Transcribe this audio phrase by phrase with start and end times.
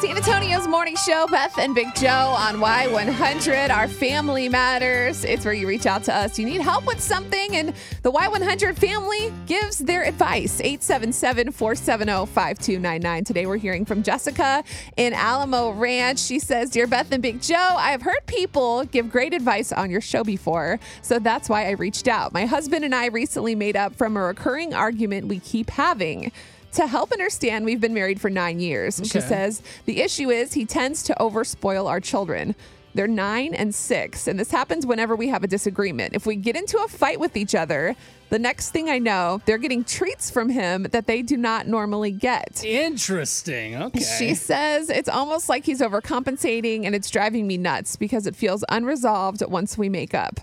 [0.00, 3.68] San Antonio's morning show, Beth and Big Joe on Y100.
[3.68, 5.26] Our family matters.
[5.26, 6.38] It's where you reach out to us.
[6.38, 10.58] You need help with something, and the Y100 family gives their advice.
[10.58, 13.24] 877 470 5299.
[13.24, 14.64] Today we're hearing from Jessica
[14.96, 16.18] in Alamo Ranch.
[16.18, 19.90] She says, Dear Beth and Big Joe, I have heard people give great advice on
[19.90, 22.32] your show before, so that's why I reached out.
[22.32, 26.32] My husband and I recently made up from a recurring argument we keep having.
[26.74, 29.00] To help understand, we've been married for nine years.
[29.04, 32.54] She says the issue is he tends to overspoil our children.
[32.94, 36.14] They're nine and six, and this happens whenever we have a disagreement.
[36.14, 37.94] If we get into a fight with each other,
[38.30, 42.10] the next thing I know, they're getting treats from him that they do not normally
[42.10, 42.64] get.
[42.64, 43.76] Interesting.
[43.76, 44.00] Okay.
[44.00, 48.64] She says it's almost like he's overcompensating and it's driving me nuts because it feels
[48.68, 50.40] unresolved once we make up.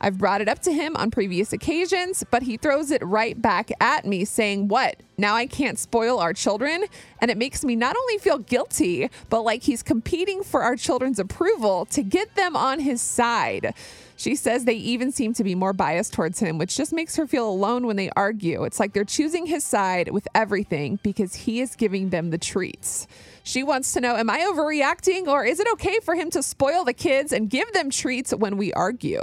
[0.00, 3.70] I've brought it up to him on previous occasions, but he throws it right back
[3.80, 4.96] at me saying, What?
[5.16, 6.84] Now I can't spoil our children?
[7.20, 11.18] And it makes me not only feel guilty, but like he's competing for our children's
[11.18, 13.74] approval to get them on his side.
[14.16, 17.26] She says they even seem to be more biased towards him, which just makes her
[17.26, 18.64] feel alone when they argue.
[18.64, 23.06] It's like they're choosing his side with everything because he is giving them the treats.
[23.42, 26.84] She wants to know Am I overreacting, or is it okay for him to spoil
[26.84, 29.22] the kids and give them treats when we argue?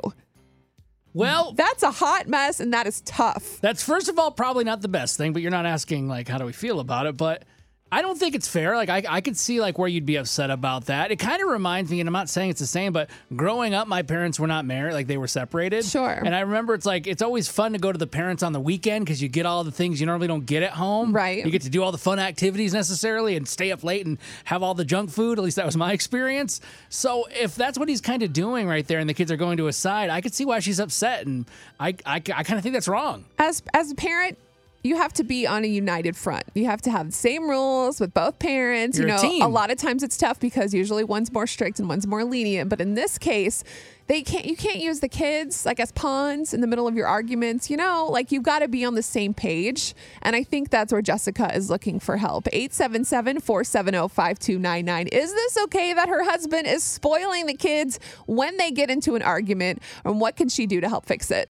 [1.14, 3.60] Well, That's a hot mess, and that is tough.
[3.62, 6.38] that's first of all probably not the best thing, but you're not asking like how
[6.38, 7.44] do we feel about it, but
[7.92, 8.78] I don't think it's fair.
[8.78, 11.12] Like I, I could see like where you'd be upset about that.
[11.12, 13.88] It kind of reminds me, and I'm not saying it's the same, but growing up,
[13.88, 15.84] my parents were not married; like they were separated.
[15.84, 16.10] Sure.
[16.10, 18.62] And I remember it's like it's always fun to go to the parents on the
[18.62, 21.12] weekend because you get all the things you normally don't get at home.
[21.12, 21.44] Right.
[21.44, 24.64] You get to do all the fun activities necessarily and stay up late and have
[24.64, 25.38] all the junk food.
[25.38, 26.62] At least that was my experience.
[26.88, 29.58] So if that's what he's kind of doing right there, and the kids are going
[29.58, 31.46] to his side, I could see why she's upset, and
[31.78, 33.26] I I, I kind of think that's wrong.
[33.38, 34.38] As as a parent,
[34.84, 36.44] you have to be on a united front.
[36.54, 38.98] You have to have the same rules with both parents.
[38.98, 39.52] You're you a know, team.
[39.52, 42.70] lot of times it's tough because usually one's more strict and one's more lenient.
[42.70, 43.64] But in this case,
[44.08, 47.08] they can't you can't use the kids like as pawns in the middle of your
[47.08, 47.70] arguments.
[47.70, 49.94] You know, like you've got to be on the same page.
[50.22, 52.46] And I think that's where Jessica is looking for help.
[52.46, 55.08] 877-470-5299.
[55.14, 59.22] Is this okay that her husband is spoiling the kids when they get into an
[59.22, 59.82] argument?
[60.04, 61.50] And what can she do to help fix it?